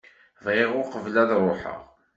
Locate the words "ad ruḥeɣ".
1.21-1.81